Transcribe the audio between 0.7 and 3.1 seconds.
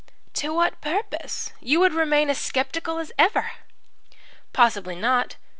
purpose? You would remain as sceptical